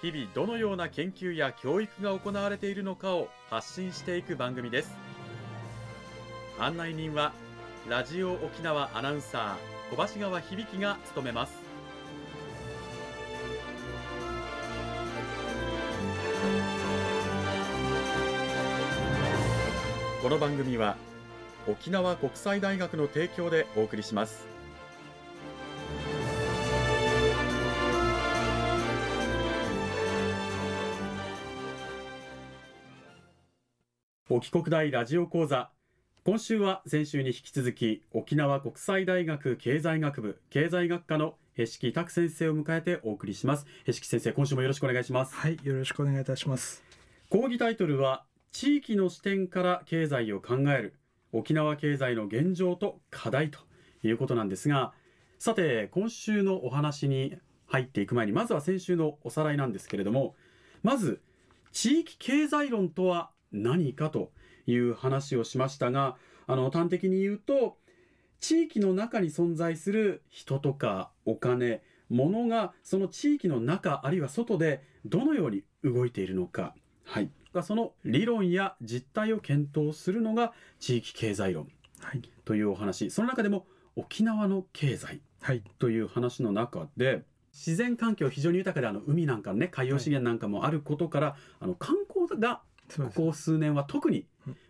[0.00, 4.94] 日々どのような研究や教育が行われているのかを発信していく番組です。
[6.60, 7.32] 案内人は
[7.88, 11.52] ラジオ沖縄アナウンサー小橋川響が務めます。
[20.22, 20.96] この番組は
[21.68, 24.57] 沖縄国際大学の提供でお送りします。
[34.38, 35.72] 沖国大ラジオ講座。
[36.24, 43.66] 今週は先週に引き続き沖縄国際大学経済学部経済学科のへしき拓先生を迎えてお送りします。
[43.84, 45.34] へしき先生今週もよろしくお願いします。
[45.34, 46.84] はいよろしくお願いいたします。
[47.30, 50.94] 講義タイトルは地域の視点から経済を考える
[51.32, 53.58] 沖縄経済の現状と課題と
[54.04, 54.92] いうことなんですが
[55.40, 57.34] さて今週のお話に
[57.66, 60.36] 入っていく前にまずは先週のおさらいなんですけれども
[60.84, 61.22] まず
[61.72, 64.32] 地域経済論とは何かと
[64.66, 67.78] いう話をしましたがあの端的に言うと
[68.40, 77.30] 地域の中に存在する人とかお金物がその地域の中あるいは外でどのように動いているのか、はい、
[77.62, 81.68] その理論や実態を検討するのが地域経済論
[82.44, 83.10] というお話。
[83.10, 85.20] その中でも沖縄の経済
[85.78, 92.60] という話の中で、自然環境非常に豊かであの海なんかね海洋資源なんかもあることから、あの観光が
[92.96, 94.26] ここ数年は特に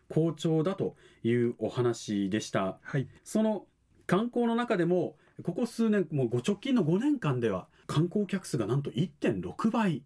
[0.08, 2.78] 好調だというお話でした。
[2.82, 3.66] はい、その
[4.06, 10.02] 観光の中でもここ数年もう直近の5年間では観光客数がなんと1.6倍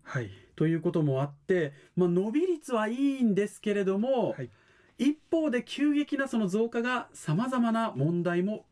[0.57, 4.51] ということもあって、まあ、伸び率はいいんですけれども、はい、
[4.99, 8.67] 一方で急激なその増加がさまざまな問題も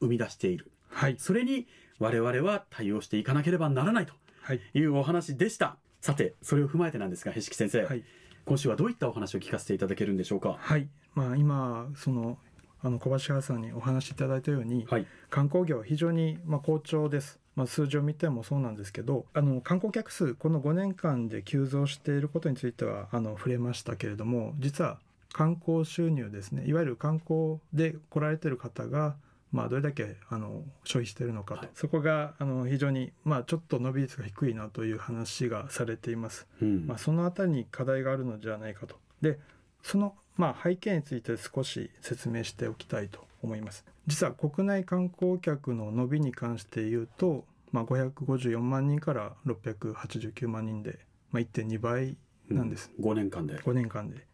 [0.00, 1.66] 生み出している、はい、それに
[1.98, 4.14] 我々は対応していかなければならないと
[4.54, 4.84] い。
[4.84, 5.76] うお話でした。
[6.00, 8.04] さてそれを踏まえてなんですがへしき先生、はい、
[8.46, 10.56] 今週はどういったお話を聞かせていただけるんでしょうか？
[10.58, 12.38] はい、まあ、今その
[12.80, 17.40] あの小橋原さんにお話しいただいたように、はい、観光業非常にまあ好調です。
[17.56, 24.98] まあ、数字を見てもそうなんですけどあの観光客数この5年間で急増していることについてはあの触れましたけれども実は
[25.32, 29.16] 観光収入ですねいわゆる観光で来られてる方が
[29.56, 38.96] まあ、どれだけあの消費しているのかと、はい、そこがあの非常に、まあ、ちょっと伸び率が低いなという話がされています、うん、まあ、そのあたりに課題があるのではないかと。
[39.22, 39.38] で
[39.82, 43.86] その、まあ、背景について少し説明しておきたいと思います。
[44.06, 50.98] 実は国内観光客の伸びに関して言うと、まあ、554万人から689万人で、
[51.30, 52.16] まあ、1.2倍
[52.50, 53.54] なんです、うん、5年間で。
[53.58, 54.26] 5年間で。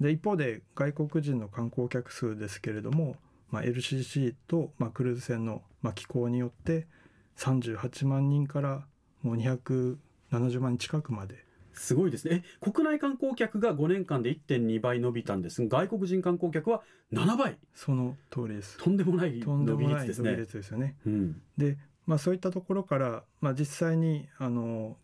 [0.00, 3.16] で一方で外国人の観光客数ですけれども、
[3.50, 6.86] まあ、LCC と、まあ、クルーズ船の、まあ、気候によって
[7.36, 8.86] 38万人から
[9.22, 12.42] もう270万人近くまですごいですね。
[12.44, 16.82] え、国内観光客が5年間で1.2倍伸びたんですが、外国人観光客は
[17.12, 17.56] 7倍。
[17.74, 18.78] その通りです。
[18.78, 20.34] とんでもない伸び率ですね。
[20.34, 20.96] ですよね。
[21.06, 24.96] うん、で、まあそういったところから、まあ実際に、あの、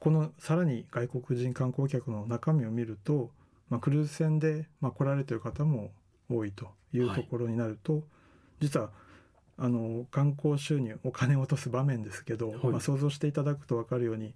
[0.00, 3.30] このさらに外国人観光客の中身を見ると、
[3.68, 5.90] まあ、クルーズ船で、まあ、来られてる方も
[6.30, 8.02] 多いというところになると、はい、
[8.60, 8.90] 実は
[9.56, 14.34] あの観光収入お金を落とす場面ですけど、はい、まあ、想像していただくと分かるように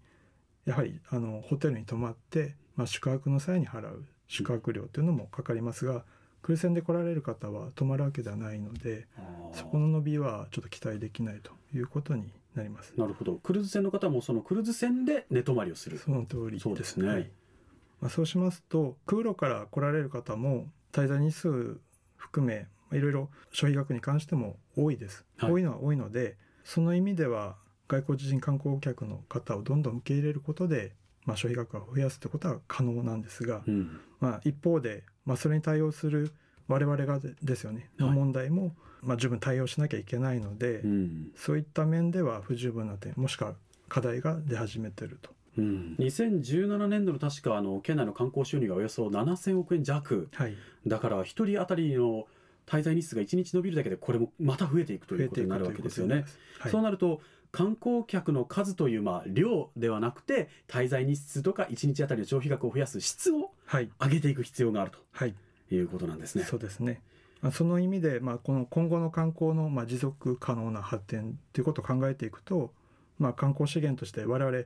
[0.64, 6.04] やはりあのホテルに泊まって、まあ、宿泊の際に払う宿泊料というのもかかりますが、
[6.40, 9.06] クルーズ船で来られる方は泊まるわけではないので
[9.52, 12.92] そこの伸びはちょっと期待できないということになります。
[12.96, 13.34] なるほど。
[13.36, 15.98] クルーズ船の方もそのクルーズ船で寝泊まりをする。
[15.98, 17.30] その通りそうですね、はい、
[18.00, 21.80] まあ、そうしますと空路から来られる方も滞在日数
[22.16, 22.66] 含め
[22.96, 27.56] いろいろ消費額に関しても多いです、はい、多いのは多いのでその意味では
[27.88, 30.94] 外国人観光客の方をどんどん受け入れることで、
[31.24, 36.32] まあ、消費額を増やすということは可能なんですが、うん、まあ、一方で、まあ、それに対応する
[36.68, 43.54] 我々がですよねの問題も、まあ、十分対応しなきゃいけないので、うん、そういった面では不十分な点もしくは
[43.88, 45.30] 課題が出始めてると。
[45.58, 50.56] うん、2017年度の確かあの県内の観光収入がおよそ7000億円弱、はい、
[50.86, 52.26] だから1人当たりの
[52.66, 56.24] 滞在日数が1日延びるだけでこれもまた増えていくということになるわけですよね。
[56.58, 57.20] はい、そうなると
[57.50, 65.34] 観光客の数というまあ量ではなくて滞在日数とか1日あたりの消費額を増やす質を上げていく必要があると、はい、
[65.70, 66.44] いうことなんですね。
[66.44, 67.02] そうですね。
[67.50, 72.72] その意味で、まあ、この今後の観光のまあ持続可能な発展ということを考えていくと、
[73.18, 74.64] まあ、観光資源として我々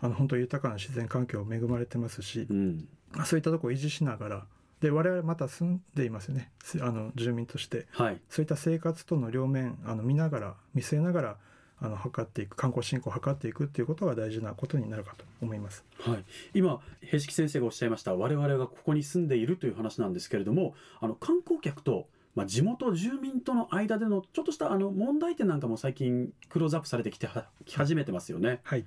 [0.00, 4.46] あの本当豊かな自然環境恵まれてますし、うん、まあ、そういったところを維持しながら
[4.80, 6.50] で我々また住んでいますよね
[6.80, 11.36] あの住民として、はい、そういった生活との両面あの見ながら見据えながら
[11.82, 15.84] あの測っていく観光振興を図っていくっていうことが大事なことになるかと思います。
[16.00, 22.06] はい、今平敷先生がおっしゃいました我々がここに住んでいるという話なんですけれどもあの観光客と
[22.36, 27.28] まあ、地元住民との間でのちょっとしたあの問題点なんかも最近クローズアップされてきて
[27.64, 28.60] き始めてますよね。
[28.62, 28.84] はい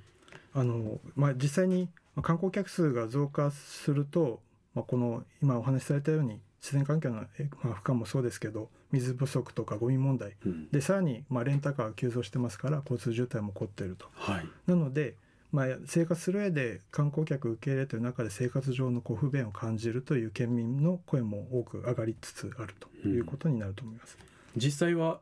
[0.53, 1.89] あのまあ、実際に
[2.21, 4.41] 観光客数が増加すると、
[4.75, 14.05] まあ、この今お話しされたように自然環境の、まあ、負荷もそうですけど水不足とかゴミ問題、うん、でさらに、まあ、レンタカーが急増してますから交通渋滞も起こっていると。
[14.13, 15.15] はい、なので
[15.51, 24.17] まあ、生活する上で観光客受け入れという中で生活上のこう不便を感じるという県民の声も多く上がりつつあるということになると思います。
[24.19, 25.19] うん、実際は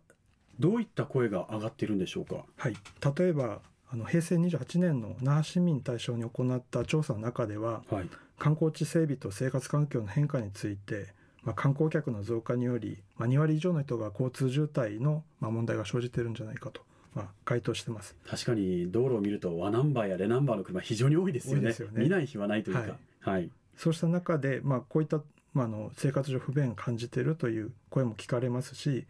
[0.58, 2.46] どういった声が上がっているんでしょうか？
[2.56, 2.78] はい、
[3.18, 3.60] 例えば
[3.94, 8.10] あの平成28年の那覇市民対象に行った調査の中では、はい、
[8.40, 16.82] 観光地整備と生活環境の変化について、まあ、観光客の増加により、まあ、2割以上の人が交通渋滞の、まあ、問題が生じているんじゃないかと
[17.14, 18.16] まあ、回答してます。
[18.26, 25.22] 確かに道路を見ると和ナンバーやレナンバーの車非常に多いですよね、ね、見ない日はないというか、はい、はい、そうした中で、まあ、こういった、
[25.54, 29.06] まあ、の生活上不便を感じているという声も聞かれますし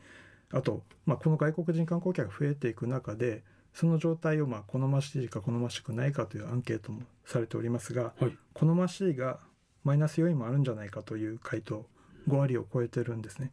[0.51, 3.43] あと、まあ、この外国人観光客が増えていく中で
[3.73, 9.39] その状態をまあ好ましいか好ましくないかというアンケートもされておりますが、はい、好ましいが
[9.83, 11.85] マイナス要因もあるんじゃないかという回答
[12.27, 13.51] 5割を超えてるんですね。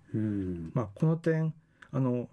[0.74, 1.54] まあ、この点
[1.90, 2.28] あの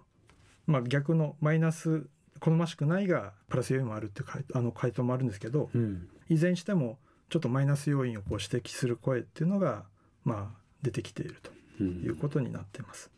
[0.66, 2.06] まあ、逆のマイナス
[2.40, 6.98] 好ましくないがプラス要因もあるっていうあの回答もあるんですけど、うん、いずれにしても
[7.30, 9.84] ちょっとマイナス要因をこう指摘する声っていうのが、
[10.24, 11.36] まあ、出てきている
[11.78, 13.10] ということになっています。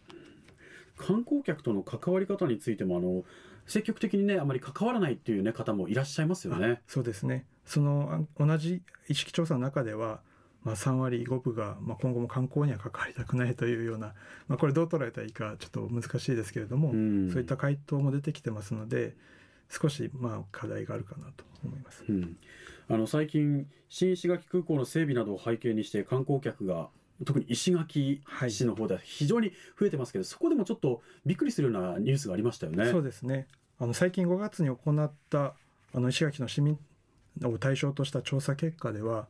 [0.98, 3.24] うん、観光客との関わり方についてもあの
[3.66, 6.80] 積極的にねあまり関わらないっていう、ね、方もいらっしゃいますよね。
[6.86, 7.46] そうですね。
[7.64, 10.20] その同じ意識調査の中では
[10.64, 14.14] まあ、3割5分が、まあ、今後も観光には関わりたくないというような、
[14.48, 19.16] まあ、これどう捉えたらいいかちょっと難しいですけれども、うん、そういった回答も出てきてますので
[19.70, 22.36] 少しまあ課題があるかなと思います、うん、
[22.88, 26.88] あの最近新石垣空港の整備などを背景にして観光客が
[27.24, 32.90] 特に石垣市の方では非常に増えてますけど、はい、そこでもちょっとびっくりするようなニュースがありましたよね。
[32.90, 33.46] そうですね。
[33.80, 35.54] あの最近5月に行った
[35.94, 36.78] あの石垣の市民
[37.44, 39.26] を対象とした調査結果では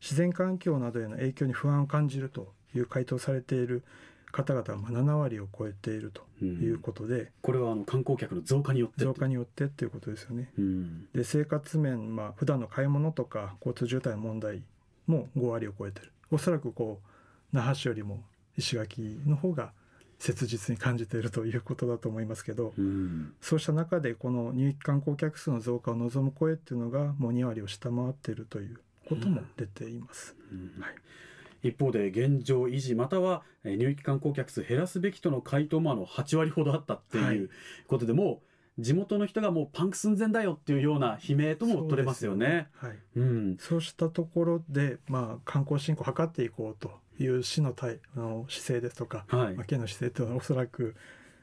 [0.00, 3.82] 自然環境などへの影響に不安を感じるという回答されている
[4.30, 10.50] 方々は7割を超えているということで、うん、これはあの観光客の増加によって増加によってっていうことですよね。
[10.58, 14.62] うん、で生活面、まあ普段の買い物とか交通渋滞の問題
[15.06, 16.12] も5割を超えてる。
[16.30, 17.07] おそらくこう
[17.52, 18.24] 那覇市よりも
[18.56, 19.72] 石垣の方が
[20.18, 30.34] 切実に感じているということだと思いますけど、うん、そうした中でこの入域観光客数の増加を望む声っていうのがもう2割を下回っているということも出ています。
[30.80, 31.68] はい。
[31.68, 37.50] 一方で現状維持または入域観光客数減らすべきとの回答もあの8割ほどあったっていう
[37.88, 38.42] ことで、はい、も
[38.78, 42.68] う地元の人がもうパンク寸前だよっていうような悲鳴とも取れますよね。
[42.80, 50.94] そう、ね、はい、うん、そうしたところで、まあ、観光振興を図っていこうという市の対あの姿勢ですとか、はいまあ、県の姿勢というのはおそらく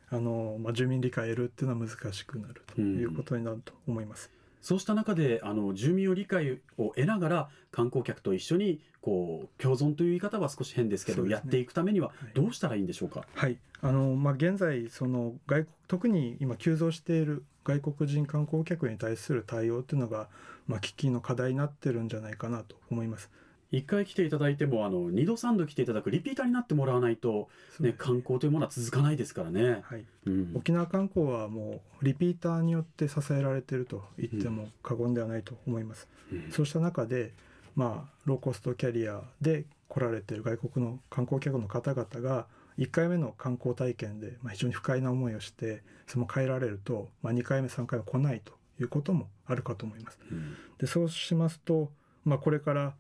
[0.09, 4.29] あの、まあ、住民理解を得るっていうのは難しくなるということになると思います。
[4.29, 13.27] うんそうした中であの住民を理解を得ながら観光客と一緒にこう共存という言い方は少し変ですけど、ね、やっていくためにはどうしたらいいんでしょうか？
[13.35, 20.29] はい、あのまあ現在その外国特に今急増している外国人観光客に対する対応というのが
[20.65, 23.29] まあ喫緊の課題になってるんじゃないかなと思います。
[23.71, 30.05] 1回来ていただいてもあの2度3度来ていただくリピーターになってもらわないと、ね、ね観光というものは続かないですからね、はい。
[30.25, 37.33] うん、沖縄観光はもうリピーターによって支えられていると言っても過言ではないと思います、うん、そうした中で、
[37.75, 50.19] まあ、ローコストキャリアで来られている外国の観光客の方々が1回目の観光体験で、まあ、非常に不快な思いをしてその帰られると、まあ、2回目3回目来ないということもあるかと思います。
[50.31, 51.91] うん、でそうしますと、
[52.25, 52.93] まあ、これから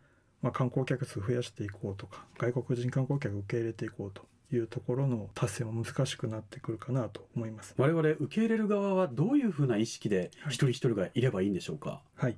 [0.45, 7.73] まあ、観光客数増やしていこうとか外国人観光客受け入れていこうというところの達成も難しくなってくるかなと思います。
[7.77, 12.03] 我々受け入れる側はどういうふうな意識で一人一人がいればいいんでしょうか？
[12.13, 12.37] はい、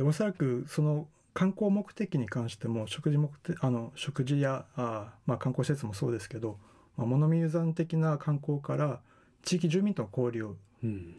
[0.00, 6.58] おそらくその観光目的に関しても食事目的あの食事やあ、まあ、観光施設もそうですけど
[6.96, 9.00] まあ、物見遊山的な観光から
[9.44, 10.56] 地域住民との交流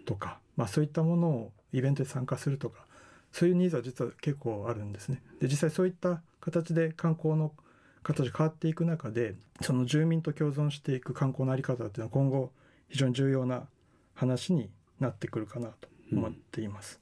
[0.06, 2.86] とか、うん、まあ、そういったものをイベントに参加するとか
[3.32, 5.22] そういうニーズは実は結構あるんですね。
[5.40, 7.54] で実際そういった形で観光の
[8.04, 12.52] 形変わっていく中でその住民と共存していく観光の在り方っていうのは今後
[12.90, 13.68] 非常に重要な
[14.16, 14.70] 話に
[15.00, 17.00] なってくるかなと思っています。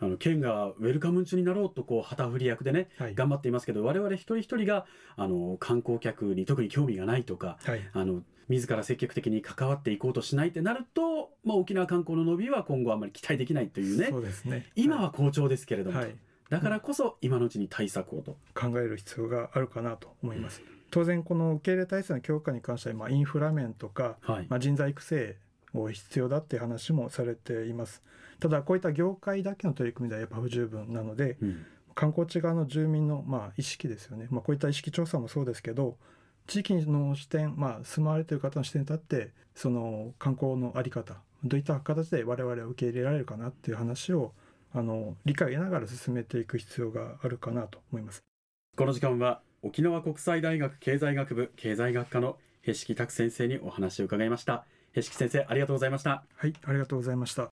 [0.00, 4.86] うん、あの県がウェルカム中になろうとこう旗振り役でね、はい、頑張っていますけど我々一人一人が
[5.16, 14.08] あの観光客に特に興味がないとか、はい、あの自ら積極的に関わっていこうとしないってなると、まあ、沖縄観光の伸びは今後あまり期待できないというね。
[14.10, 14.66] そうですね。
[14.76, 16.14] 今は好調ですけれども、はい、
[16.50, 18.36] だからこそ今のうちに対策をと。
[18.54, 20.60] 考える必要があるかなと思います。
[20.60, 25.36] うん、当然この受け入れ体制の強化に関しては、まあ、インフラ面とか、はい、まあ、人材育成
[25.72, 28.02] を必要だっていう話もされています。
[28.40, 35.96] ただこういった業界だけの取り組みではやっぱ不十分なので、うん、観光地側の住民のまあ意識ですよね、まあ、こういった意識調査もそうですけど
[36.46, 44.32] 地域の視点、まあ、住まわれている方の視点に立ってその観光の在り方どういった形で我々は受け入れられるかなっていう話を
[44.74, 48.22] あの理解を得ながら進めていく必要があるかなと思います。
[48.76, 54.64] この時間は沖縄国際大学経済学部経済学科のへしき拓先生にお話を伺いました。
[54.92, 56.24] へしき先生ありがとうございました。
[56.34, 57.48] はいありがとうございました。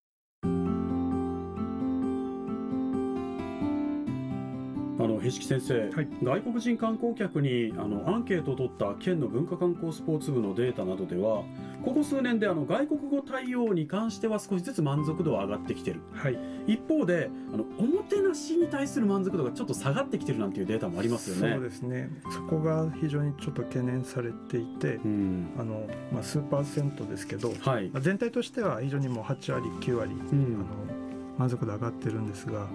[4.98, 11.44] あの、へしき先生、はい、外国人観光客にあのアンケートを取った県の文化観光スポーツ部のデータなどでは
[11.86, 21.52] ここ数年であの外国語対応に関しては少しずつ満足度は上がってきてる、はい、一方であのおもてなしに対する満足度がちょっと下がってきてるなんていうデータもありますよね。
[21.54, 22.10] そうですね。
[22.32, 30.66] そこが非常にちょっと懸念されていて、うん、あのまあ、数パーセントですけど、はい、全体としては非常にもう8割9割、うん、
[31.38, 32.66] あの満足度上がってるんですが。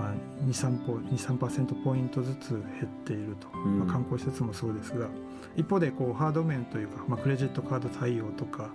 [0.00, 0.14] まあ、
[0.46, 5.08] 23%ポイントずつ減っていると、うん、まあ、観光施設もそうですが
[5.56, 8.70] 一方でこうハード面というか、まあ、クレジットカード対応とか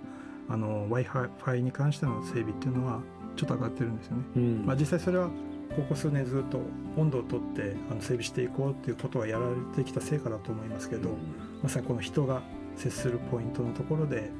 [0.48, 3.00] w i f i に関しての整備っていうのは
[3.34, 4.22] ちょっと上がってるんですよね。
[4.36, 5.28] うん、まあ、実際それは
[5.74, 6.60] ここ数年ずっと
[6.96, 11.16] 温度をとってあの整備していこうっていうことはやられてきた成果だと思いますけど、うん、
[11.62, 12.42] まさにこの人が
[12.76, 14.30] 接するポイントのところで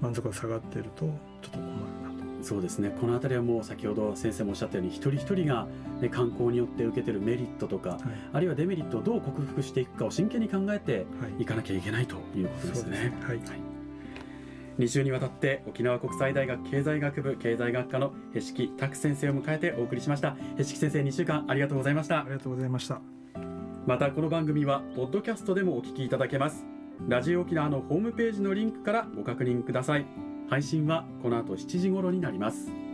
[0.00, 1.97] 満足が下がっているとちょっと困る
[2.42, 2.94] そうですね。
[3.00, 5.66] この辺りはもう先ほど先生もおっしゃったように一人一人が、
[6.00, 8.00] ね、観光によって受けてるメリットとか、はい、
[8.32, 11.06] あるいはデメリットをどう克服していくかを真剣に考えて
[11.38, 11.44] い。
[11.44, 13.12] かなきゃいけないということですね。
[13.22, 13.40] はい、
[14.78, 20.36] 2週にわたって沖縄国際大学経済学部経済学科のへしき拓先生を迎えてお送りしました。
[20.56, 22.20] へしき先生2週間ありがとうございました。
[22.20, 23.00] ありがとうございました。
[23.86, 26.78] またこの番組はポッドキャストでもお聞きいただけます。
[27.06, 32.87] ラジオ沖縄のホームページのリンクからご確認ください配信はこの後7時頃になります。